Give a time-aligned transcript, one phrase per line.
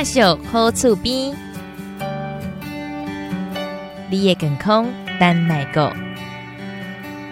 [0.00, 1.36] 介绍好厝边，
[4.08, 4.86] 你的健康
[5.18, 5.80] 等来顾。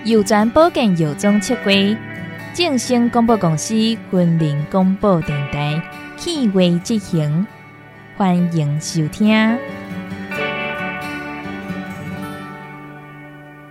[0.05, 1.97] 有传保健药妆切柜，
[2.53, 5.83] 正兴广播公司云林广播电台
[6.19, 7.47] 趣味执行，
[8.19, 9.59] 欢迎收听。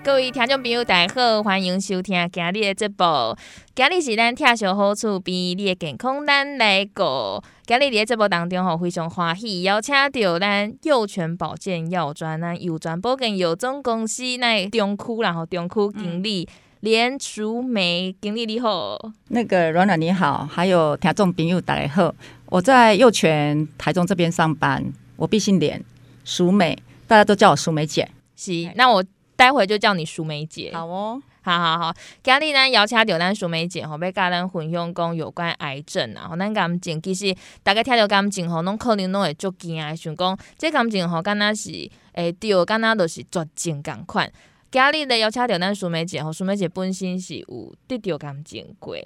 [0.07, 2.95] 各位听众朋友，大家好，欢迎收听今日的节目。
[3.75, 7.43] 今日是咱疼惜好处，比，你的健康咱来过。
[7.65, 16.47] 今日伫节目当中吼，非常欢喜邀请到咱幼泉保健药专，咱佑全保健药总公司那中区然后中区经理、
[16.79, 18.97] 连淑美经理你好。
[19.27, 24.85] 那个软软你好，还有听众朋友大家好，我在幼泉台中这边上班，
[25.17, 25.83] 我毕姓连，
[26.23, 28.09] 淑美，大家都叫我淑美姐。
[28.37, 29.03] 是，那我。
[29.37, 30.71] 待会就叫你淑梅姐。
[30.73, 31.93] 好哦，好好好。
[32.23, 36.27] 今日咱邀请到咱淑梅姐吼，要甲咱分享讲有关癌症啊。
[36.27, 41.69] 吼，咱感情其实大家听到感情吼，拢可能拢会足惊啊，想讲这感情吼，敢若是
[42.13, 44.29] 会对，敢若都是绝症共款。
[44.69, 48.97] 今日咧邀请到咱淑梅姐吼，淑梅姐本身是有得着感情过，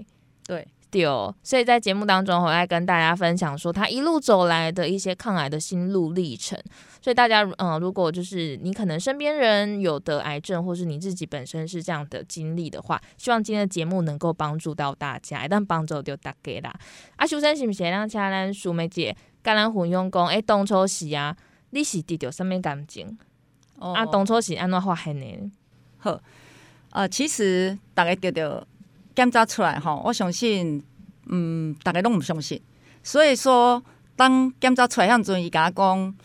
[0.48, 0.68] 对。
[0.92, 1.06] 对，
[1.42, 6.60] 所以在节目当中，我来跟大家分享说他一路走来的一些抗癌的心路历程。
[7.02, 16.74] 所以大家，嗯，如果就是你可能身边人有得癌症，或是你自己本身是这样的经历的话，希望今天的节目能够帮助到大家，一旦帮助就大家啦。
[17.16, 21.36] 啊，首先是不是让家人淑梅姐跟咱分享讲，哎，当初是啊，
[21.70, 23.18] 你是得到什么感情？
[23.80, 25.50] 哦，啊，当初是安怎发现的？
[26.00, 26.20] 好，
[26.92, 28.68] 呃，其实大概得到。
[29.22, 30.82] 检查出来哈，我相信，
[31.28, 32.60] 嗯，大家拢唔相信。
[33.04, 33.80] 所以说，
[34.16, 36.16] 当检查出来，像阵伊甲我讲，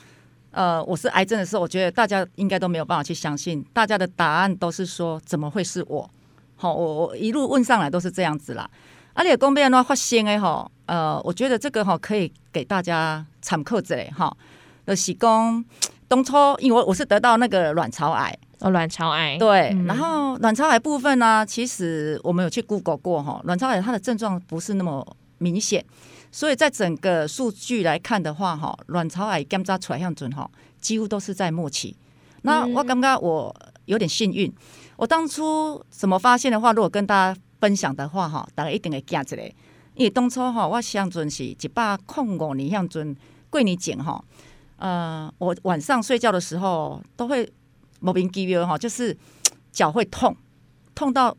[0.50, 3.62] 呃，我是癌症的时候，我觉得大家应该都没有办法去相信。
[3.74, 6.10] 大家的答案都是说，怎么会是我？
[6.56, 8.66] 好，我我一路问上来都是这样子啦。
[9.12, 14.34] 而且讲变的话发现诶哈，呃，我觉得这个哈可以给大家参考者哈，
[14.86, 15.62] 就是讲
[16.08, 18.36] 当初因为我我是得到那个卵巢癌。
[18.60, 25.06] 哦，卵巢癌对，嗯、然后卵巢癌部分呢，其实我们有去 Google 过哈，卵巢癌它的症状不是那么
[25.36, 25.84] 明显，
[26.32, 30.50] 所以在整个数据来看的话哈，卵巢癌检查出来样准哈，
[30.80, 31.94] 几乎都是在末期。
[32.42, 34.50] 那我刚刚我有点幸运，
[34.96, 39.44] 我当初怎么发现的话，如果跟大家分享的话哈，大家一定会记起来，
[39.96, 43.14] 因为当初哈我相准是一百零五年样准
[43.50, 44.24] 过年前哈，
[44.76, 47.50] 呃，我晚上睡觉的时候都会。
[47.98, 49.16] 莫名其妙哈，就是
[49.72, 50.36] 脚会痛，
[50.94, 51.34] 痛到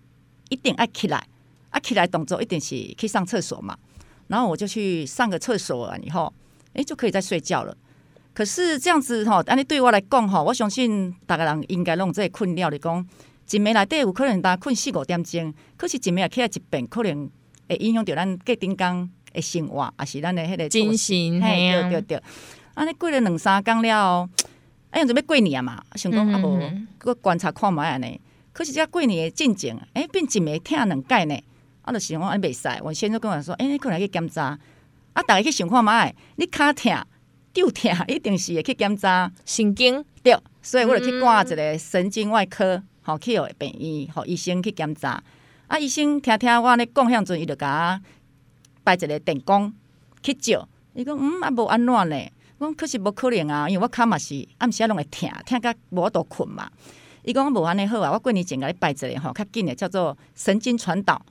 [0.50, 1.24] 一定爱起来，
[1.70, 3.78] 啊起来动作一定是去上厕所嘛，
[4.25, 6.34] 然后我就去上个厕所完以后，
[6.74, 7.78] 哎就可以再睡觉了。
[8.34, 13.08] 可是这样子哈，安尼对我来讲哈，我相信大家人应该拢这个困扰的讲，
[13.52, 17.30] 一暝内底有可能大家困四五点钟，可是一暝起来一遍，可能
[17.69, 22.24] 会影响到咱隔顶工的生活，也是咱的迄个精神，嘿对对对，
[22.77, 24.29] 安尼过了两三工了。
[24.91, 25.83] 哎，准备过年嘛？
[25.95, 26.61] 想讲啊，无
[26.99, 28.21] 搁观察看觅安尼。
[28.53, 31.43] 可是这过年的进程，哎，变一暝疼两届呢。
[31.81, 32.69] 啊，就想讲安袂使。
[32.83, 34.57] 我先生跟我说，哎，你可能去检查。
[35.13, 37.03] 啊，逐个去想看觅，你骹疼、
[37.51, 40.05] 脚疼，一定是会去检查神经。
[40.21, 45.21] 对，所以我就去挂一个神经外科，好去哦病院，互医生去检查。
[45.65, 49.73] 啊，医生听听我安尼讲，向阵伊就甲我摆一个电工
[50.21, 50.69] 去照。
[50.94, 52.31] 伊讲，嗯，啊无安怎呢？
[52.59, 56.69] 我可是无可能啊，因为我骹嘛是暗时拢会疼，疼甲无法度困嘛。
[57.23, 61.22] 伊讲无安尼好啊，我过年前甲你拜一个吼，较紧的叫做神经传导。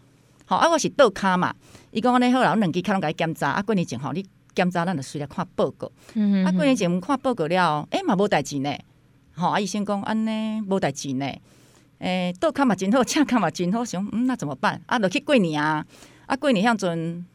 [0.45, 1.55] 好啊，我是倒骹嘛。
[1.91, 3.51] 伊讲安尼好啦，我两支骹拢甲你检查。
[3.51, 5.91] 啊，过年前吼，你检查，咱就随来看报告。
[6.15, 8.73] 嗯啊，过年前看报告了，诶嘛无代志呢。
[9.35, 11.27] 吼啊，医生讲安尼无代志呢。
[11.99, 14.81] 诶，倒骹嘛真好，正骹嘛真好，想嗯那怎么办？
[14.87, 15.85] 啊，着去过年啊。
[16.27, 17.27] 啊，过年向阵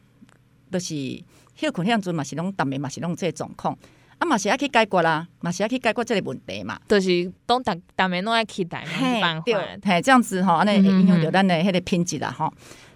[0.71, 1.21] 着是。
[1.61, 3.77] 休困向阵嘛是拢，逐暝嘛是拢这个状况，
[4.17, 6.79] 啊嘛是爱去解决啦，嘛是爱去解决这个问题嘛。
[6.87, 9.43] 就是当逐逐暝拢爱期待，没办法。
[9.83, 12.51] 嘿，这样子吼，安尼会影响着咱的迄个品质啦吼。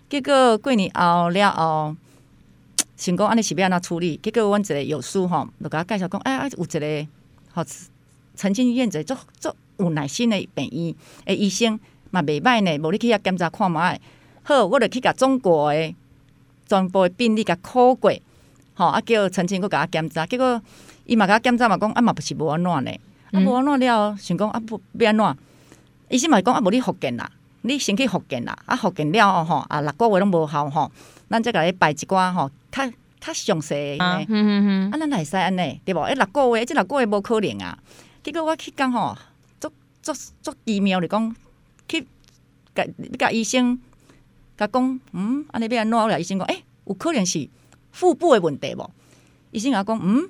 [0.10, 1.96] 结果过年后了后，
[2.98, 4.18] 想讲安尼是要安怎处理？
[4.24, 7.08] 结果阮一个药师吼，就甲我介绍讲，哎，有一个
[7.54, 7.64] 吼
[8.36, 10.96] 曾经验者做做有耐心的病医
[11.26, 11.80] 诶医生
[12.10, 13.80] 嘛袂歹呢，无你去遐检查看觅。
[14.44, 15.96] 好，我着去甲中国诶
[16.68, 18.12] 全部病例甲考过。
[18.76, 19.02] 吼啊！
[19.02, 20.62] 叫陈清，佫甲我检查，结果
[21.06, 22.92] 伊嘛甲我检查嘛，讲啊嘛不是无安怎呢？
[23.32, 25.38] 啊无安怎了，想讲啊不要安怎？
[26.10, 27.30] 医生嘛讲啊，无你复健啦，
[27.62, 30.92] 你先去复健啦，啊复健了吼啊六个月拢无效吼，
[31.30, 32.86] 咱再甲你排一寡吼，较
[33.22, 33.98] 较详细的。
[34.04, 36.02] 啊，嗯嗯啊，咱会使安尼对无？
[36.02, 37.78] 诶，六个月，即六个月无可能啊。
[38.22, 39.18] 结果我去讲吼，
[39.60, 39.72] 足
[40.02, 41.36] 足足奇妙的讲，
[41.88, 42.06] 去
[42.76, 42.86] 甲
[43.18, 43.80] 甲医生
[44.58, 46.20] 甲讲，嗯，安尼要安怎了？
[46.20, 47.48] 医生讲，诶、欸，有可能是。
[47.96, 48.92] 腹部的问题无？
[49.52, 50.30] 医生甲我讲，嗯，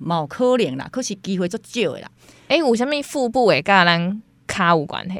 [0.00, 2.08] 冇可能啦，可是机会足少的啦。
[2.46, 5.18] 哎、欸，有啥物腹部会跟咱卡有关系？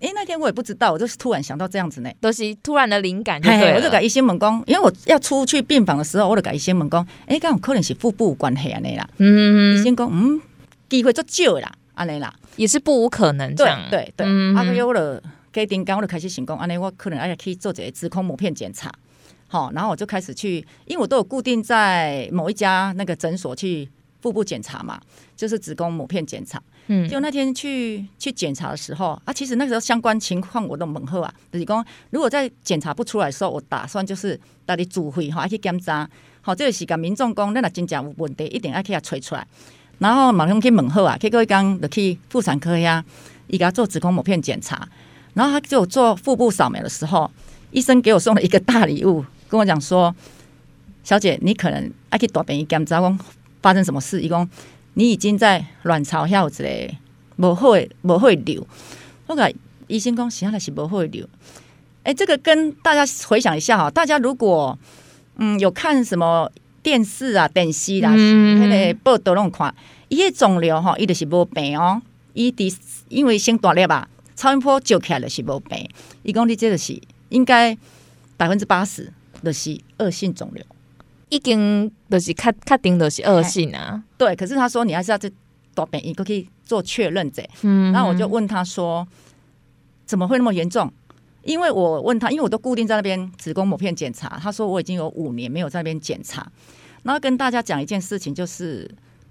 [0.00, 3.74] 哎、欸，那天我也不知道，我就是突然想到这样子呢，都是突然的灵感就对。
[3.74, 9.08] 我就甲医生问讲，因为我要出去病房的时候，我就甲医生问讲，哎、欸，敢有可能是腹部有关系安尼啦？
[9.16, 10.38] 嗯，医生讲，嗯，
[10.90, 13.80] 机会足少啦，安尼啦，也是不无可能这样。
[13.90, 18.92] 对对对，嗯、啊，我就给丁刚，我就开始想讲，安尼我可能要去做一个子宫膜片检查。
[19.52, 23.86] 好，然后我就开始去，因为我都有固定在某一家那个诊所去
[24.22, 24.98] 腹部检查嘛，
[25.36, 26.58] 就是子宫抹片检查。
[26.86, 36.08] 嗯，就那天去去检查的时候啊，其实那个时候相关情况我都问好啊，就是讲如果在检查不出来的时候，我打算就是带你主会哈，去检查。
[36.40, 39.46] 好，这个是跟民众讲，那若真正有问题，一定要去他吹出来。
[39.98, 43.04] 然后马上去问好啊，结果一讲就去妇产科呀，
[43.48, 44.88] 伊给他做子宫抹片检查。
[45.34, 47.30] 然后他就做腹部扫描的时候，
[47.70, 50.16] 医生给我送了一个大礼物，跟我讲说
[51.04, 53.18] ：“小姐，你可能爱去大病院检查，讲
[53.60, 54.22] 发生什么事？
[54.22, 54.48] 伊讲。”
[54.94, 56.94] 你已经在卵巢还有一个
[57.36, 58.66] 不会不会流，
[59.26, 59.50] 我讲
[59.86, 61.26] 医生讲现在是不会流。
[62.02, 64.78] 哎，这个跟大家回想一下哈，大家如果
[65.36, 66.52] 嗯有看什么
[66.82, 69.74] 电视啊、电视啦，那个报道拢看，
[70.08, 72.02] 伊个肿瘤哈，伊就是无病哦，
[72.34, 72.70] 伊的
[73.08, 74.06] 因为先大粒吧，
[74.36, 75.88] 超音波照起来就是无病。
[76.22, 77.00] 伊讲你这个是
[77.30, 77.74] 应该
[78.36, 79.10] 百分之八十
[79.42, 80.64] 都是恶性肿瘤。
[81.28, 84.36] 已经都是确确定都是恶性啊，对。
[84.36, 85.32] 可是他说你还是要去
[85.74, 87.42] 大病院可以做确认者。
[87.62, 89.06] 嗯，然后我就问他说，
[90.04, 90.92] 怎么会那么严重？
[91.42, 94.38] 因为我问他，因为我都固定在那边子宫抹片检查。
[94.42, 96.46] 他说我已经有五年没有在那边检查。
[97.02, 98.88] 然后跟大家讲一件事情，就是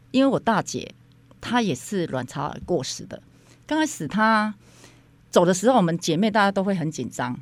[0.09, 0.91] 因为我大姐
[1.39, 3.21] 她也是卵巢癌过世的。
[3.67, 4.53] 刚开始她
[5.29, 7.39] 走的时候，我们姐妹大家都会很紧张，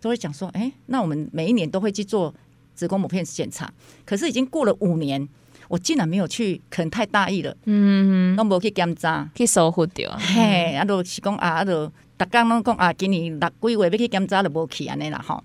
[0.00, 2.34] 都会讲说，哎，那我们每一年都会去做。
[2.72, 3.70] 子宫膜片检查，
[4.06, 5.28] 可是已经过了五年，
[5.68, 7.54] 我竟然没有去，可能太大意了。
[7.66, 10.10] 嗯，都没去检查，去守护掉。
[10.16, 15.44] 嘿，啊，就是讲啊，啊，就大家拢讲啊，今年六几月要去检查，就无去安尼啦吼。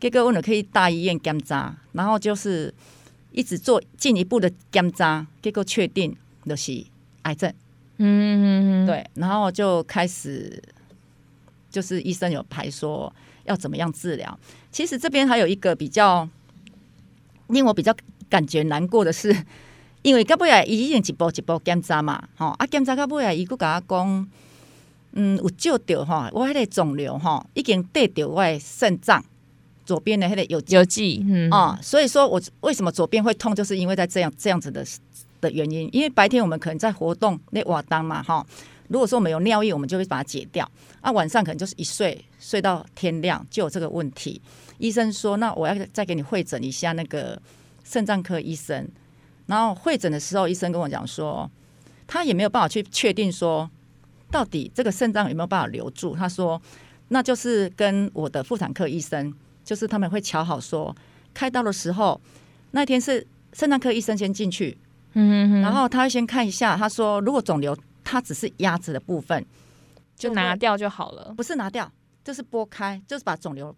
[0.00, 2.72] 结果我就去大医院检查，然后就是
[3.32, 6.16] 一直做进一步的检查，结果确定
[6.46, 6.82] 就是
[7.22, 7.52] 癌症。
[7.98, 10.62] 嗯，对，然后就开始
[11.70, 13.12] 就是医生有排说
[13.44, 14.38] 要怎么样治疗。
[14.70, 16.28] 其实这边还有一个比较。
[17.48, 17.92] 令我比较
[18.28, 19.36] 感觉难过的是，
[20.02, 24.30] 因为到尾啊，伊已经一步一步检查嘛，吼啊，检查到尾啊，伊佫甲我讲，
[25.14, 29.24] 嗯，有照到吼，我迄个肿瘤吼已经得到我的肾脏
[29.84, 34.86] 左边的迄个有有记，嗯啊，所以说我为什么左边会痛，就是因为在这样这样子的
[35.40, 38.46] 的原因，因为白天我们可能在活动那活动嘛，哈，
[38.90, 40.68] 如果说我们有尿液，我们就会把它解掉，
[41.00, 44.42] 啊，晚上可能就是一睡睡到天亮就有这个问题。
[44.78, 47.40] 医生说：“那我要再给你会诊一下那个
[47.84, 48.88] 肾脏科医生。”
[49.46, 51.48] 然后会诊的时候，医生跟我讲说，
[52.08, 53.70] 他也没有办法去确定说
[54.28, 56.16] 到底这个肾脏有没有办法留住。
[56.16, 56.60] 他说
[57.08, 59.32] ：“那就是跟我的妇产科医生，
[59.64, 60.92] 就是他们会瞧好说，
[61.32, 62.20] 开刀的时候
[62.72, 64.76] 那天是肾脏科医生先进去，
[65.12, 66.76] 嗯，然后他先看一下。
[66.76, 67.76] 他说，如果肿瘤
[68.10, 69.46] 它只是压着的部分，
[70.16, 71.32] 就拿掉就好了。
[71.36, 71.90] 不是拿掉，
[72.24, 73.74] 就是剥开，就是把肿瘤。”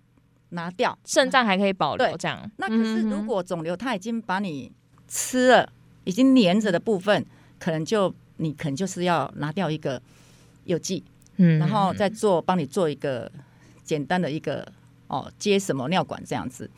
[0.55, 2.50] 拿掉肾脏还可以保留，这样。
[2.58, 4.70] 那可是如果肿瘤它已经把你
[5.08, 5.72] 吃了，
[6.05, 7.24] 已经黏着的部分，
[7.58, 10.03] 可能就你可能就是要拿掉一个
[10.65, 11.03] 有剂，
[11.39, 13.32] 嗯，然后再做帮你做一个
[13.82, 14.70] 简单的一个
[15.06, 16.70] 哦接什么尿管这样子。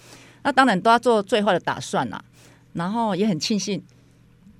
[0.44, 2.24] 那当然都要做最坏的打算啦。
[2.74, 3.84] 然后也很庆幸，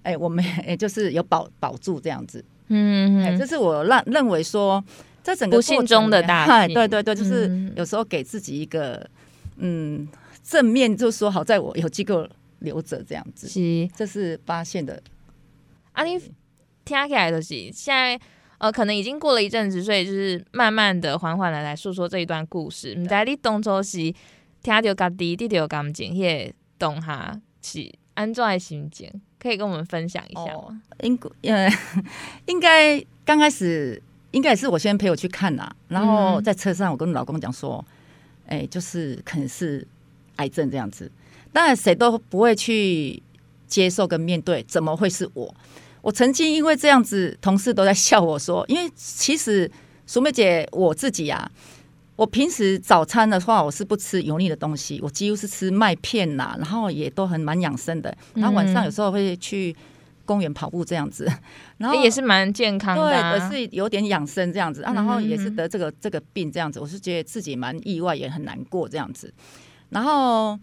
[0.02, 4.82] 哎，我们也就是有保保住这样子，嗯，哎，这是我认认为说。
[5.24, 8.96] 在整个不幸中的大幸，对对对，就是有时候给自己一个
[9.56, 10.08] 嗯，嗯
[10.42, 12.28] 正面，就说好在我有机构
[12.58, 15.02] 留着这样子，是这是发现的。
[15.92, 16.18] 啊，你
[16.84, 18.20] 听起来就是现在
[18.58, 22.94] 呃，可能已经过了一阵子，所以就是慢慢的、缓缓的来诉说这一段故事。
[22.94, 23.96] 唔知你当初是
[24.62, 29.10] 听到家己得到感情，迄个当下是安怎的心情？
[29.38, 30.64] 可以跟我们分享一下吗？
[30.68, 31.70] 哦、应呃，
[32.46, 34.02] 应该刚开始。
[34.32, 37.84] 应该也是我先陪我去看呐，然后在车上我跟老公讲说，
[38.48, 39.86] 哎、欸，就是可能是
[40.38, 41.08] 癌症这样子。
[41.52, 43.22] 当然谁都不会去
[43.68, 45.54] 接受跟面对，怎么会是我？
[46.02, 49.70] 我曾经因为这样子，同事都在笑我说，因为其实
[50.04, 51.48] 淑美姐我自己啊，
[52.16, 58.16] 我平时早餐的话我是不吃油腻的东西，我几乎是吃麦片呐，然后也都很蛮养生的。
[58.34, 59.74] 然后晚上有时候会去。
[60.26, 61.30] 公园跑步这样子，
[61.76, 69.30] 然后也是蛮健康的，啊，对，是有点养生这样子啊，然后也是得这个这个病这样子，我是觉得自己蛮意外，也很难过这样子。
[69.90, 70.58] 然后，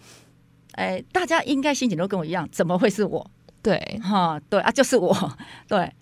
[0.71, 3.29] 哎，大家应该心情都跟我一样，怎么会是我？
[3.61, 5.15] 对，哈，对啊，就是我，
[5.67, 5.93] 对，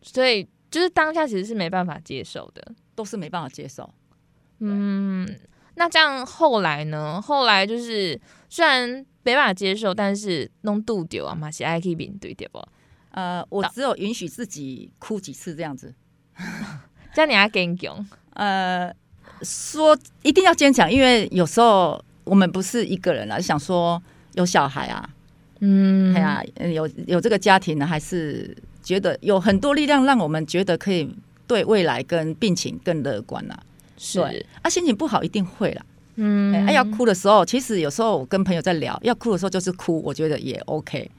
[0.00, 2.64] 所以就是当下其实是没办法接受的，
[2.94, 3.92] 都是没办法接受。
[4.64, 5.28] 嗯，
[5.74, 7.20] 那这样后来呢？
[7.20, 8.88] 后来就是虽然
[9.22, 12.62] 没办法接受，但是弄度丢啊嘛，是爱去面对对不？
[13.10, 15.94] 呃，我只有允许自己哭几次这样子，
[17.14, 18.04] 这样你还坚强？
[18.34, 18.92] 呃，
[19.42, 24.02] 说一定要坚强，因为有时候我们不是一个人啊，想说
[24.34, 25.08] 有小孩啊，
[25.60, 31.08] 嗯，哎呀，有有这个家庭呢，还是觉得有很多力量让我们觉得可以
[31.46, 33.62] 对未来跟病情更乐观啊。
[33.96, 34.20] 是
[34.62, 35.82] 啊，心情不好一定会啦。
[36.16, 41.10] 嗯，哎，要哭的时候，其实有时候我跟朋友在聊，要哭的时候就是哭，我觉得也 OK。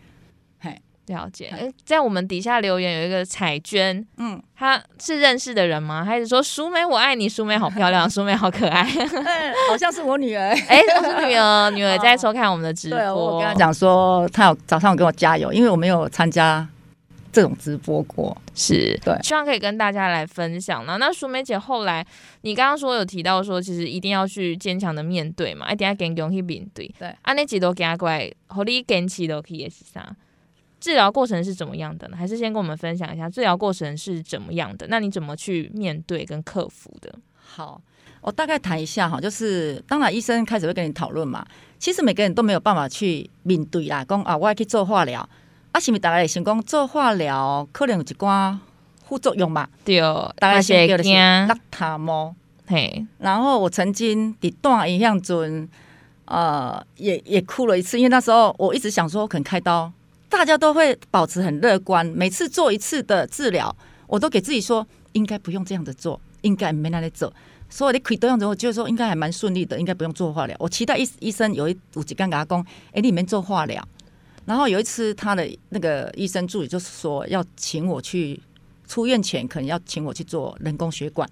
[1.08, 6.04] 了解，哎，在我们底下留言有一个彩娟，嗯，她是认识的人吗？
[6.04, 7.30] 还是说淑美我爱你？
[7.30, 8.84] 淑美好漂亮， 淑美好可爱，
[9.70, 13.14] 好像是我女儿， 哎，我是女儿，女儿在收看我们的直播。
[13.14, 16.68] 我跟她讲说，她有早上有跟我加油，因为我没有参加
[17.36, 20.96] 这种直播过，是对，希望可以跟大家来分享呢。
[20.98, 22.08] 那淑梅姐后来，
[22.44, 30.16] 你刚刚说有提到说，其实一定要去坚强的面对嘛，一定要坚强去面对，对，啊，那几多加过来，和你坚持都可以是啥？
[30.80, 32.16] 治疗过程是怎么样的呢？
[32.16, 34.88] 还是先跟我们分享一下治疗过程是怎么样的？
[34.88, 37.14] 那你怎么去面对跟克服的？
[37.36, 37.82] 好，
[38.22, 41.46] 我大概谈一下哈，就是当然医生开始会跟你讨论嘛。
[41.78, 45.28] 其实每个人都没有办法去面对啦，讲啊，我要去做化疗，
[45.76, 48.58] 啊，是不是大家想讲做化疗可能有一寡
[49.04, 49.68] 副作用嘛？
[49.84, 50.00] 对，
[50.38, 52.34] 大概是惊落塔毛。
[52.66, 55.68] 嘿，然后我曾经在大医院中，
[56.24, 59.92] 呃，也也哭了一次，因为那时候我一直想说，我可能开刀。
[60.30, 63.76] 大家都会保持很乐观，每次做一次的治疗，
[64.08, 67.34] 我都给自己说应该不用这样子做，应该没那里走。
[67.70, 70.56] 所以你可以这样子，我就说应该还蛮顺利的，应该不用做化疗。
[70.58, 73.86] 我期待医医生有一有几跟他讲，哎，你们做化疗。
[74.46, 78.40] 然后有一次，他的那个医生助理就是说要请我去
[78.88, 81.28] 出院前，可能要请我去做人工血管。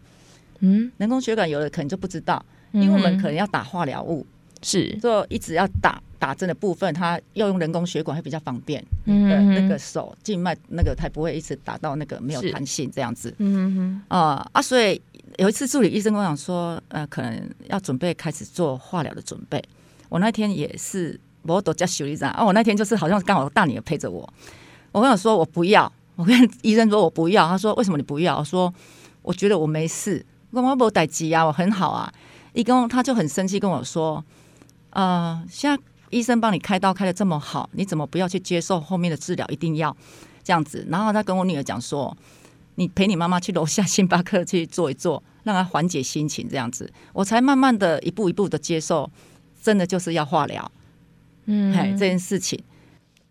[0.59, 4.25] 嗯，人工血管有的可能就不知道，因为我们可能要打化疗物。
[4.61, 8.81] 是，就一直要打打针的部分，他要用人工血管会比较方便。
[9.03, 13.35] 嗯，嗯，那个手静脉那个才不会一直打到那个没有弹性这样子。
[13.39, 15.01] 嗯哼，啊、呃、啊，所以
[15.37, 19.61] 有一次助理医生跟我讲说，呃，可能要准备开始做化疗的准备。
[20.07, 22.43] 我那天也是，我都叫修理长啊。
[22.43, 24.27] 我那天就是好像刚好大女儿陪着我，
[24.91, 27.47] 我跟她说我不要，我跟医生说我不要。
[27.47, 28.39] 他说为什么你不要？
[28.39, 28.73] 我说
[29.21, 32.11] 我觉得我没事，我没有带急啊，我很好啊。
[32.53, 34.23] 一跟他就很生气跟我说。
[34.91, 39.43] 呃，现在医生帮你开刀开得这么好，你怎么不要去接受后面的治疗？
[39.47, 39.97] 一定要
[40.43, 40.85] 这样子。
[40.87, 42.15] 然后他跟我女儿讲说
[42.75, 49.09] ：“你陪你妈妈去楼下星巴克去坐一坐，让她缓解心情。”这样子，我才慢慢的一步一步的接受，
[49.63, 50.71] 真的就是要化疗。
[51.45, 52.61] 嗯，哎，这件事情。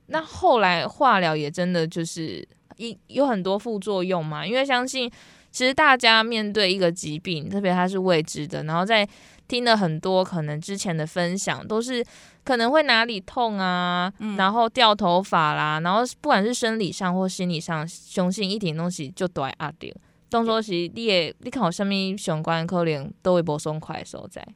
[0.06, 4.46] 那后来化疗也真的就是一有很多副作用嘛？
[4.46, 5.10] 因为相信
[5.50, 9.08] 其实大家面对一个疾病，特别它是未知的，然后在。
[9.48, 12.02] 听了很多可能之前的分享，都是
[12.42, 19.94] 可能会哪里痛啊，嗯、然后掉头发啦，然后不管是生理上或心理上，雄性一点东西就都会压掉。
[20.30, 24.46] 当作是你也你看有什么相关可能都会不松快的所在。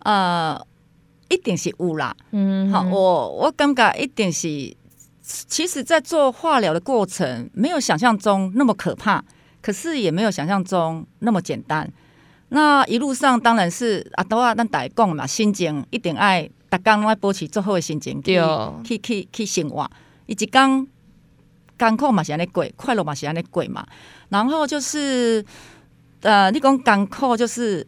[0.00, 0.60] 呃，
[1.32, 2.14] 一定是有啦。
[2.32, 4.76] 嗯，好，我我感觉一定是，
[5.22, 9.24] 其实，在做化疗的过程没有想象中那么可怕，
[9.62, 11.90] 可是也没有想象中那么简单。
[12.50, 18.38] 那一路上当然是啊，都啊，咱大家讲嘛，心情一定爱，逐工拢爱保持最好的心情去
[18.84, 19.90] 去去去生活。
[20.26, 20.86] 一工
[21.78, 23.86] 艰苦嘛是安尼过，快乐嘛是安尼过嘛。
[24.28, 25.42] 然后就是
[26.20, 27.86] 呃，你讲艰苦就是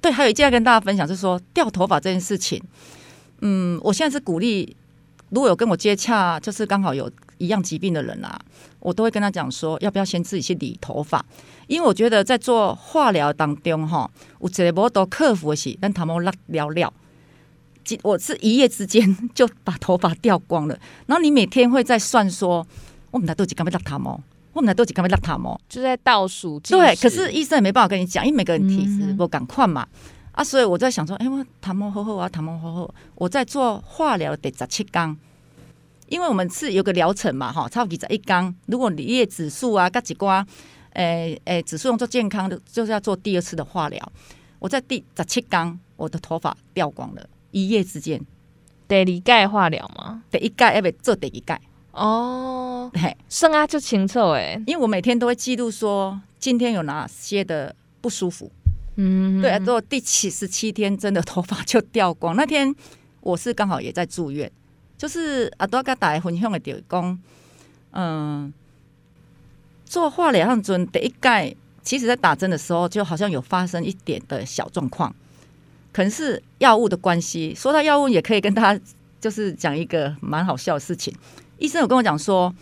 [0.00, 2.62] 对，还有一件要跟大家分享，就是说掉头发这件事情。
[3.40, 4.76] 嗯，我现在是鼓励，
[5.30, 8.38] 如果有跟我接洽，就是刚好有一样疾病的人啊，
[8.80, 11.24] 我都会跟他讲说，要不要先自己去理头发。
[11.66, 16.92] 因为我觉得在做化疗当中，哈，我这波都克服的是，但他们拉了了，
[18.02, 20.78] 我是一夜之间 就把头发掉光了。
[21.06, 22.66] 然后你每天会在算说，
[23.10, 24.20] 我们来多几根没拉他毛，
[24.56, 26.58] 我们来多几根没拉他毛，就在倒数。
[26.60, 29.86] 对，可是医生也没办法跟你讲，因为每个人体质不赶快嘛。
[30.32, 32.94] 啊，所以我在想说，哎，我头毛好好啊，头毛好好。
[33.16, 35.16] 我在做化疗得十七天，
[36.08, 38.56] 因为我们是有个疗程嘛，哈，差不多十一天。
[38.66, 40.46] 如果你叶指数啊，各几瓜。
[40.92, 44.12] 诶、欸、诶、欸，指数用做健康的，就是要做第二次的化疗。
[44.58, 48.18] 我在第十七天，我的头发掉光了，一夜之间。
[48.88, 50.22] 第二盖化疗吗？
[50.30, 51.60] 第一盖要不做第一盖？
[51.96, 58.52] 哦，嘿，生啊就清楚哎，因为我每天都会记录说今天有哪些的不舒服。
[58.96, 62.36] 嗯，对啊，到第七十七天真的头发就掉光。
[62.36, 62.74] 那天
[63.20, 64.50] 我是刚好也在住院，
[64.98, 67.18] 就是阿多跟大家分享的就是讲，
[67.92, 68.52] 嗯，
[69.86, 75.14] 做化疗上阵第一盖，其实在打针的时候就好像有发生一点的小状况，
[75.92, 77.54] 可能是药物的关系。
[77.54, 78.84] 说到药物，也可以跟大家
[79.18, 81.14] 就是讲一个蛮好笑的事情。
[81.58, 82.54] 医生有跟我讲说，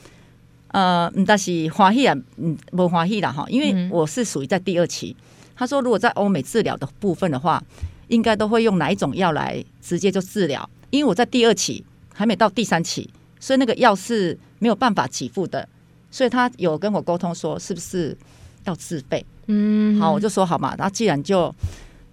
[0.69, 5.17] 呃，但是华裔啊，嗯，不华裔啦哈，因为我是属于在第二期。
[5.57, 7.63] 他说，如果在欧美治疗的部分的话，
[8.09, 10.69] 应该都会用哪一种药来直接就治疗？
[10.91, 13.09] 因为我在第二期还没到第三期，
[13.39, 15.69] 所以那个药是没有办法给付的。
[16.11, 18.17] 所以他有跟我沟通说，是不是
[18.65, 19.25] 要自费？
[19.47, 20.75] 嗯，好，我就说好嘛。
[20.79, 21.55] 那既然就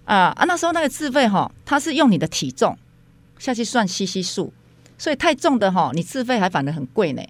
[0.04, 2.76] 啊啊，那时候那个自费哈，他是用你的体重
[3.38, 4.52] 下去算 CC 数。
[5.02, 7.22] 所以太重的哈，你自费还反而很贵呢。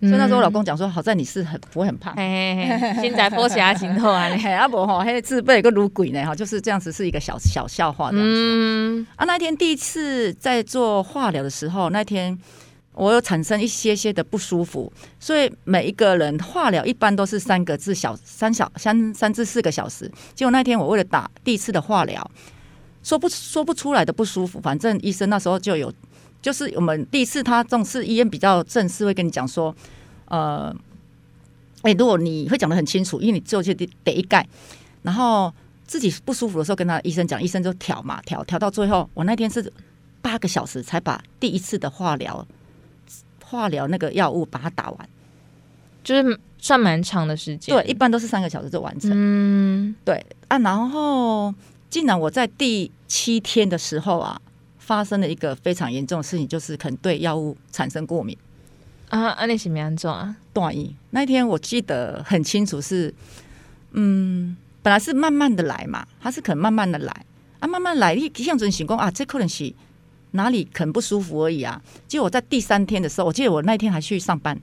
[0.00, 2.12] 所以那时候我老公讲说，好在你是很不会很胖。
[2.16, 8.32] 现在剖下心头啊，阿伯哈，还自费个撸鬼呢哈，就是这样子，是一个小小笑话这样子。
[8.34, 12.36] 嗯啊，那天第一次在做化疗的时候，那天
[12.94, 20.10] 我有产生一些些的不舒服，所以每一个人化疗一般都是三个至小三小三三至四个小时。
[20.34, 22.28] 结果那天我为了打第一次的化疗，
[23.04, 25.92] 说不说不出来的不舒服，反正医生那时候就有。
[26.42, 29.74] 就是我们第一次，他这种是医院比较正式，会跟你讲说，
[30.24, 30.74] 呃，
[31.82, 34.46] 哎、欸，如果你会讲的很清楚，因为你做就得得一盖，
[35.02, 35.52] 然后
[35.86, 39.70] 自己不舒服的时候跟他医生讲，医生就调嘛调调到最后，我那天是
[40.22, 42.46] 八个小时才把第一次的化疗
[43.44, 45.08] 化疗那个药物把它打完，
[46.02, 47.76] 就是算蛮长的时间。
[47.76, 49.10] 对，一般都是三个小时就完成。
[49.12, 51.54] 嗯，对啊，然后
[51.90, 54.40] 竟然我在第七天的时候啊。
[54.90, 58.36] 发生了一个非常严重的事情，就是可能对药物产生过敏
[59.08, 59.28] 啊！
[59.28, 60.34] 啊，那什么严重啊？
[60.52, 63.14] 断医那一天我记得很清楚是，是
[63.92, 67.24] 嗯，本来是慢慢的来嘛，他是可能慢慢的来
[67.60, 69.72] 啊，慢慢来，你像这种情况啊，这可能是
[70.32, 71.80] 哪里可能不舒服而已啊。
[72.08, 74.60] 结果我在第三天的时候，我记得我那天还去上班，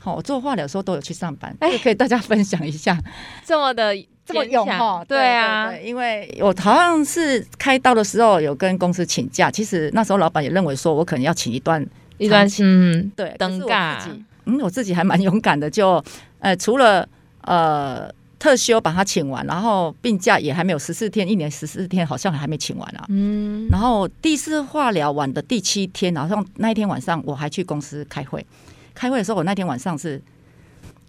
[0.00, 3.00] 好，我做化疗的时候都有去上班，哎，可以大家分享一下，
[3.46, 3.94] 这么的。
[4.26, 5.04] 这么勇哈？
[5.06, 11.84] 对啊对对对，因为我好像是开刀的时候有跟公司请假，其实那时候老板也认为说我可能要请一段
[12.16, 14.02] 一段嗯，对，登假。
[14.46, 16.02] 嗯，我自己还蛮 勇敢的，就
[16.38, 17.06] 呃除了
[17.42, 23.04] 呃特休把它请完，然后病假也还没有十四天，一年十四天好像还没请完啊。
[23.08, 28.46] 嗯，然后第一次化疗完的第七天，好像那一天晚上我还去公司开会，
[28.94, 30.22] 开会的时候我那天晚上是。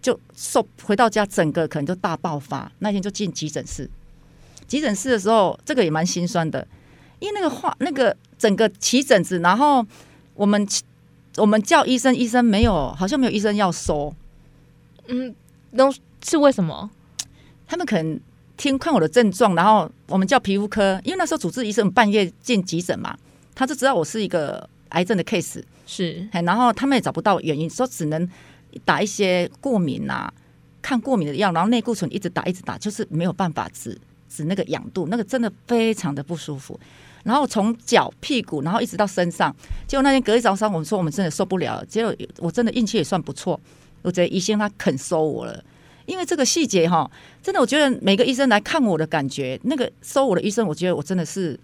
[0.05, 2.71] 就受回到家，整个可能就大爆发。
[2.77, 3.89] 那天就进急诊室，
[4.67, 6.67] 急诊室的时候，这个也蛮心酸的，
[7.17, 9.83] 因为那个话，那个整个起疹子，然后
[10.35, 10.67] 我们
[11.37, 14.13] 我们叫医生，医生没有，好像没有医生要收。
[15.07, 15.33] 嗯，
[15.75, 15.91] 都
[16.23, 16.87] 是为什么？
[17.65, 18.19] 他们可能
[18.57, 23.17] 听看我的症状，然后我们叫皮肤科，因为那时候主治医生半夜进急诊嘛，
[23.55, 28.29] 他就知道我是一个癌症的 case，是，然后他们也找不到原因，说只能。
[28.83, 30.33] 打一些过敏啊，
[30.81, 33.97] 抗过敏的药，然后内固醇一直打一直打，就是没有办法止
[34.29, 36.79] 止那个痒度，那个真的非常的不舒服。
[37.23, 39.55] 然后从脚屁股，然后一直到身上，
[39.87, 41.85] 结果那天隔一早上，我们说我们真的受不了了。
[41.85, 43.59] 结果我真的运气也算不错，
[44.01, 45.63] 我觉得医生他肯收我了，
[46.05, 47.09] 因为这个细节哈，
[47.41, 51.59] 真的我觉得每个医生来看我的感觉，那个收我的医生，我觉得我真的是。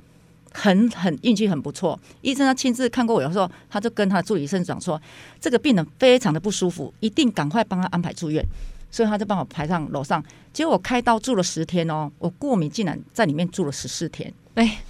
[0.53, 5.01] 很很运气很不错，医生他亲自看过我，有时候他就跟他的助理医生讲说，
[5.39, 8.45] 这个病人非常的不舒服，一定赶快帮他安排住院，
[8.91, 10.23] 所以他就帮我排上楼上。
[10.51, 14.81] 结果我开刀住了十天哦，我过敏竟然在里面住了十四天，哎，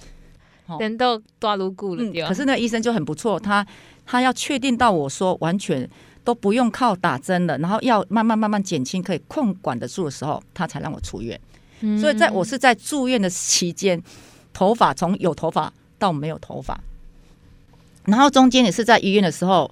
[0.80, 2.26] 人都多如故了。
[2.26, 3.64] 可是那个医生就很不错，他
[4.04, 5.88] 他要确定到我说完全
[6.24, 11.40] 都不用靠打针了，然后要慢慢慢慢减轻，可以控管得住的时候，他才让我出院。
[11.82, 14.02] 嗯、所以在我是在住院的期间。
[14.52, 16.78] 头发从有头发到没有头发，
[18.04, 19.70] 然后中间也是在医院的时候，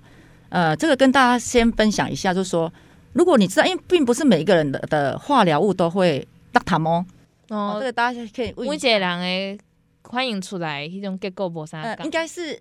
[0.49, 2.73] 呃，这个跟大家先分享一下，就是说，
[3.13, 6.93] 如果你知道，因为并不是每一个人的的化疗物都会打他们
[7.49, 8.99] 哦，这个大家可以问一个。
[8.99, 9.59] 人诶，
[10.05, 12.61] 欢迎出来，一种结构不啥，呃，应该是。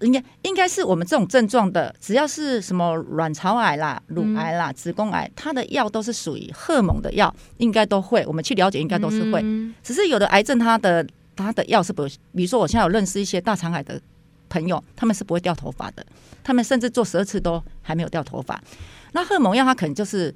[0.00, 8.24] 应该应该是我们这种症状的，只要是什么卵巢癌啦、乳癌啦、子宫癌，它的药都是属于荷尔蒙的药，应该都会。
[8.26, 9.42] 我们去了解，应该都是会。
[9.82, 14.00] 只是有的癌症，它的它的药是不，比如说我现在有认识一些大肠癌的
[14.48, 16.04] 朋友，他们是不会掉头发的，
[16.44, 18.62] 他们甚至做十二次都还没有掉头发。
[19.12, 20.34] 那荷尔蒙药它可能就是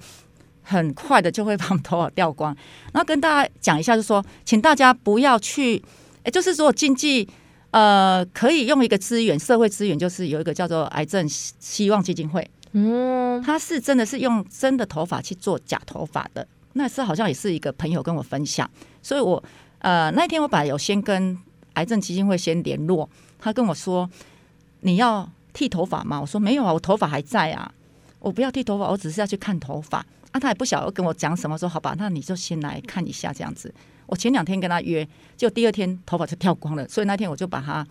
[0.63, 2.57] 很快的就会把头发掉光。
[2.93, 5.83] 然后跟大家讲一下，就是说，请大家不要去，
[6.25, 7.29] 哎，就是说经济。
[7.73, 12.49] 呃，可以用一个资源，社会资源，就是有一个叫做癌症希望基金会。
[12.73, 16.47] 嗯，他是真的是用真的头发去做假头发的。
[16.73, 18.71] 那是好像也是一个朋友跟我分享，
[19.03, 19.43] 所以我
[19.87, 21.39] 呃那天我本来有先跟
[21.75, 24.11] 癌症基金会先联络，他跟我说，
[24.81, 26.21] 你要剃头发吗？
[26.21, 27.73] 我说没有啊，我头发还在啊，
[28.19, 30.05] 我不要剃头发，我只是要去看头发。
[30.33, 33.73] 啊，他也不晓得跟我讲什么，说好吧，那你就先来看一下这样子。
[34.07, 37.87] 我前两天跟他约，就第二天头发就掉光了，所以那天我就把他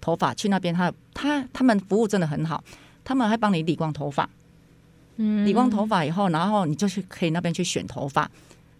[0.00, 2.64] 头发去那边，他他他们服务真的很好，
[3.04, 4.26] 他们还帮你理光头发，
[5.16, 8.30] 嗯，理光头发以后，然后你就去可以那边去选头发，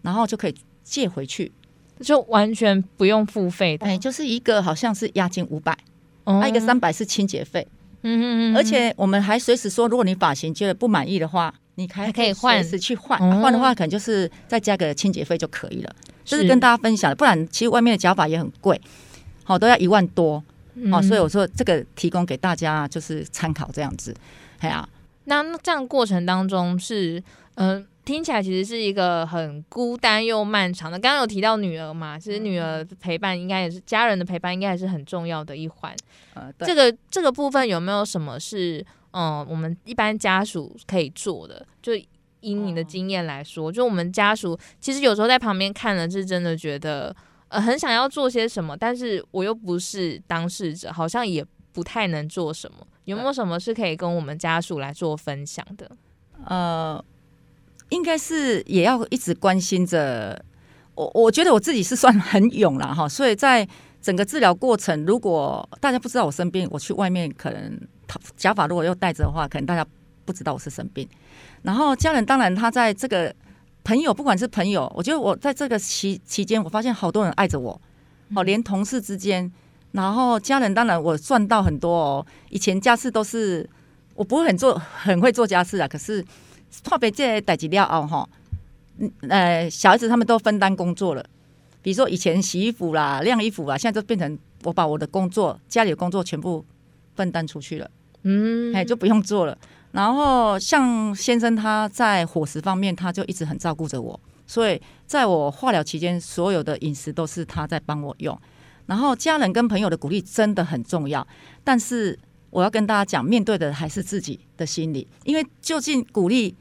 [0.01, 1.53] 然后就可以借回去，
[2.01, 5.77] 就完全不用付费的，哎，就是一个好像是押金五百，
[6.25, 7.67] 还有一个三百是清洁费，
[8.03, 15.97] 嗯嗯嗯，而且我们还随时说，如果你发型觉得不满意的话，你还可以换，随时去换，换的话可能就是再加个清洁费就可以了。
[16.25, 18.81] 就是跟大家分享的，不然其实外面的假发也很贵，
[19.43, 20.43] 好都要一万多，
[20.91, 24.17] 哦，所以我说这个提供给大家就是参考这样子，
[24.61, 24.89] 哎呀，
[25.25, 27.23] 那这样过程当中是，
[27.57, 30.99] 嗯、呃，听起来其实是一个很孤单又漫长的。
[30.99, 35.95] 刚刚有提到女儿嘛，其实女儿陪伴应该也是家人的陪伴，应该也是很重要的一环。
[36.35, 41.67] 呃，这个这个部分有没有什么是，嗯、呃，我们一般家属可以做的？
[41.81, 41.93] 就
[42.41, 47.15] 以你的经验来说，就我们家属其实有时候在旁边看了，是真的觉得
[47.49, 52.87] 呃很想要做些什么，但是我又不是当事者，好像也不太能做什么。
[53.05, 55.91] 有没有什么是可以跟我们家属来做分享的？
[56.47, 57.03] 呃，
[57.91, 60.45] 应该是也要一直关心着
[60.95, 61.11] 我。
[61.15, 63.67] 我觉得我自己是算很勇了哈，所以在
[64.01, 67.81] 整个治疗过程，如果大家不知道我生病，我去外面可能
[68.37, 69.87] 假发如果又戴着的话，可能大家
[70.25, 71.09] 不知道我是生病。
[71.63, 73.35] 然后家人当然，他在这个
[73.83, 77.81] 朋友，不管是朋友，我觉得我在这个期期间，我发现好多人爱着我，
[78.35, 79.51] 哦，连同事之间，
[79.93, 82.27] 然后家人当然我赚到很多哦。
[82.51, 83.69] 以前家事都是
[84.15, 86.23] 我不会很做，很会做家事啊，可是
[86.83, 88.29] 特别这代志了后哈，
[89.29, 91.25] 呃，小孩子他们都分担工作了。
[91.83, 96.65] 比如说以前洗衣服啦、晾衣服啦，现在就变成我把我的工作、家里的工作全部
[97.15, 97.91] 分担出去了，
[98.23, 99.57] 嗯，哎，就不用做了。
[99.93, 108.37] 然后像先生他在伙食方面，他就一直很照顾着我，所以在我化疗期间，所有的饮食都是他在帮我用。
[108.87, 111.27] 然后家人跟朋友的鼓励真的很重要，
[111.63, 112.19] 但是
[112.51, 116.55] 我要跟大家讲，面对的还是自己的心理，因为究竟鼓励、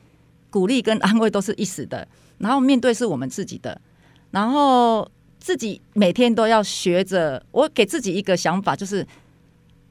[0.54, 3.82] 鼓励跟安慰都是一时的，然后面对是我们自己的，
[4.30, 9.04] 然后自己每天都要学着，我给自己一个想法，就是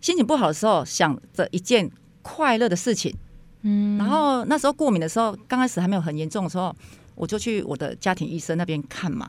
[0.00, 1.90] 心情不好的时候，想着一件
[2.22, 3.12] 快乐的事情。
[3.62, 6.72] 嗯，然后那时候过敏的时候，刚开始还没有很严重的时候，
[7.16, 9.28] 我就去我的家庭医生那边看嘛。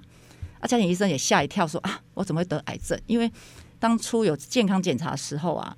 [0.59, 2.95] 啊，家庭医生也吓一跳，说啊，我怎么会得癌症？
[3.07, 3.31] 因为
[3.79, 5.75] 当初有健康检查的时候啊，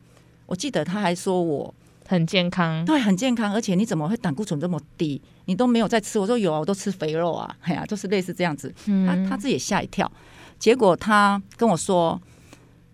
[0.48, 1.74] 我记得他还说我
[2.08, 5.22] 很健康，对，很健康，而且你怎么会胆固醇这么低？
[5.46, 6.20] 你都没有在吃？
[6.20, 8.74] 我说有啊，我都吃肥肉啊， 哎呀，就是类似这样子。
[9.06, 10.12] 他他自己也吓一跳，
[10.60, 12.22] 结果他跟我说，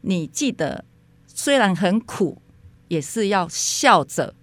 [0.02, 0.84] 你记得
[1.28, 2.42] 虽然很苦，
[2.88, 4.34] 也是要笑着。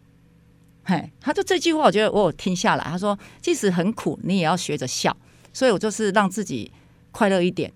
[0.84, 2.84] 嘿，他就这句话，我觉得我有听下来。
[2.84, 5.16] 他说，即使很苦，你也要学着笑。
[5.52, 6.70] 所以我就是让自己
[7.10, 7.72] 快乐一点。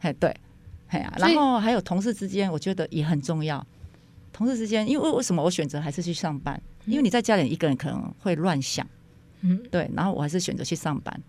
[0.00, 0.34] 嘿，对，
[0.88, 1.12] 嘿啊。
[1.16, 3.64] 然后还有同事之间，我觉得也很重要。
[4.32, 6.60] 同事之间，因为为什么我选择还是去上班？
[6.86, 8.86] 因为你在家里一个人可能会乱想。
[9.42, 9.90] 嗯，对。
[9.94, 11.22] 然后我还是选择去上班。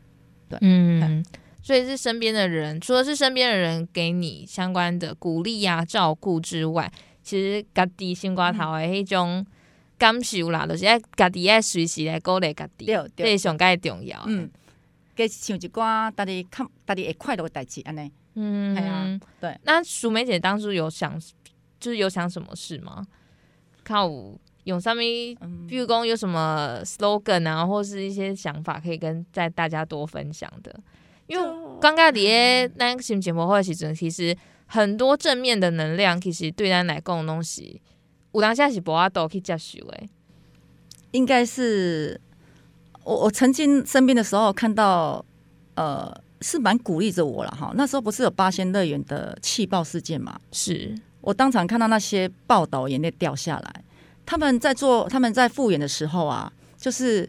[0.49, 1.23] 对，嗯。
[1.61, 9.45] 所以是身边的人，除了是身边的人给你相关的鼓励呀、啊、照顾之外，其实家己心肝头的迄种。
[9.95, 14.21] 感受啦，就是爱家己爱随时来鼓励家己，这是上介重要。
[14.25, 14.49] 嗯，
[15.15, 15.81] 给唱一歌，
[16.13, 18.11] 大家看，大家会快乐的代志安尼。
[18.33, 19.57] 嗯，系啊，对。
[19.63, 21.17] 那淑梅姐当初有想，
[21.83, 23.05] 就是有想什么事吗？
[23.83, 24.09] 靠，
[24.63, 25.35] 用上面，
[25.67, 30.73] 比如讲有什么 slogan 啊，或是一些想法，可以跟在大家多分享的。
[31.27, 31.43] 因为
[31.81, 34.33] 刚刚啲那个新节目或者时阵，其实
[34.65, 37.81] 很多正面的能量，其实对咱来讲东西。
[38.31, 40.09] 有当下是无法度去接受诶，
[41.11, 42.19] 应该是
[43.03, 45.23] 我我曾经生病的时候看到，
[45.75, 47.73] 呃，是蛮鼓励着我了哈。
[47.75, 50.39] 那时候不是有八仙乐园的气爆事件嘛？
[50.53, 53.83] 是我当场看到那些报道，眼泪掉下来。
[54.23, 57.27] 他们在做他们在复原的时候啊，就是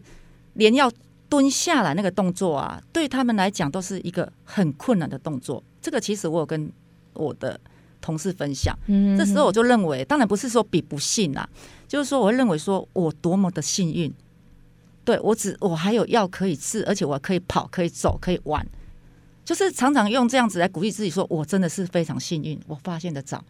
[0.53, 0.91] 连要
[1.27, 5.63] 蹲下来那个动作啊，对他们来讲都是一个很困难的动作。
[5.81, 6.71] 这个其实我有跟
[7.13, 7.59] 我的。
[8.01, 11.49] 同事分享，嗯这时候我就认为，当然不是说比不幸啦，
[11.87, 14.13] 就是说我会认为说我多么的幸运，
[15.03, 18.63] 对我只我还有药可以治，而且我可以跑，可以走，可以玩，
[19.43, 23.43] 就是常常用这样子来鼓励自己，说我真的是非常幸运，我发现的早。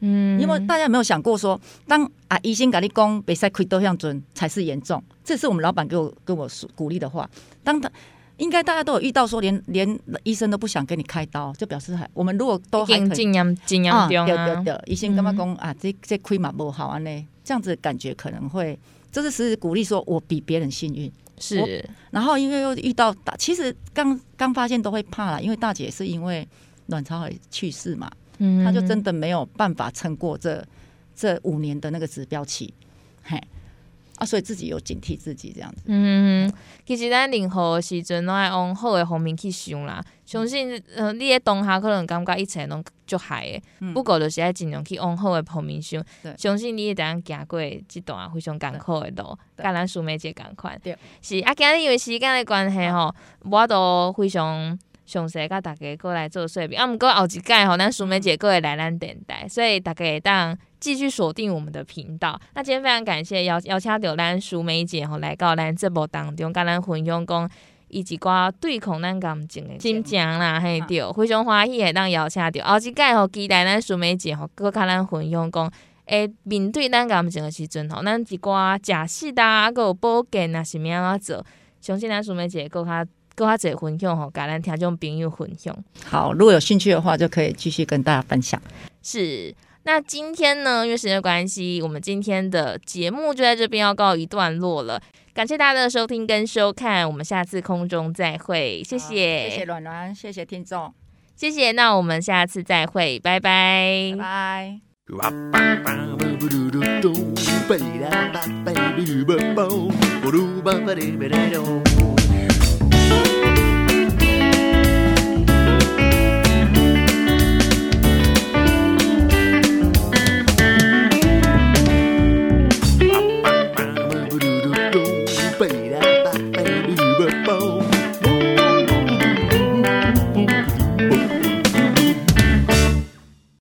[0.00, 7.28] 嗯，因为大家有没有想过说，当啊医生跟你讲别再亏多向准才是严重，这是我们老板给我跟我说鼓励的话，
[7.62, 7.90] 当他。
[8.38, 15.74] 应该大家都有遇到，说连连医生都不想给你开刀，就表示还我们如果都还可以，尽量尽量对对对，医生干嘛讲啊？
[15.74, 16.98] 这这亏嘛不好啊？
[16.98, 18.78] 呢，这样子感觉可能会，
[19.10, 21.10] 这是是鼓励说我比别人幸运。
[21.40, 26.46] 是，然后因为又遇到大，其实刚刚发现都会怕啦，因为大姐是因为
[26.86, 28.08] 卵巢癌去世嘛，
[28.38, 30.64] 嗯，她就真的没有办法撑过这
[31.14, 32.72] 这五年的那个指标期，
[33.22, 33.36] 嘿，
[34.16, 35.82] 啊，所以自己有警惕自己这样子。
[35.86, 36.52] 嗯，
[36.86, 46.34] 其实咱任何时阵拢爱往好的方面去想啦，相信呃，你在当下可能感觉一切拢足害的，嗯、不过就是爱尽量去往好的方面想，对。
[46.36, 50.78] 相信你会当行过这段非常艰苦的路，甲咱淑美姐共款。
[50.82, 56.78] 对，是啊，今日因为时间的关系吼，我都非常详细甲大家过来做说明。
[56.78, 62.38] 啊，毋过后一届吼，咱淑梅姐过来来咱电台，所以大家会当继续锁定我们的频道。
[62.54, 67.50] 那今天非常感谢邀邀请到咱淑梅姐吼来到咱节目当中，甲咱分享讲。
[67.90, 75.72] 伊一寡对抗咱感情的心情啦，嘿对，非常欢喜会当邀请着，后一届吼期待咱淑梅姐吼，搁较咱分享讲，
[76.04, 81.42] 诶，面对咱感情的时阵吼，咱一寡假释呾，啊，搁有保健啊，是物怎啊做？
[81.80, 82.90] 相信咱淑梅姐搁较
[83.38, 85.72] 搁较侪分享吼，甲咱听众朋友分享。
[86.04, 88.60] 好，如果有兴趣的话，就可以继续跟大家分享。
[89.00, 95.00] 是，那今天呢，因为时间关系，我们今天的节目就在这边要告一段落了。
[95.32, 100.92] 感谢大家的收听跟收看，我们下次空中再会，谢谢，谢谢暖暖，谢谢听众，
[101.36, 104.18] 谢谢，那我们下次再会，拜拜，拜
[111.32, 111.87] 拜。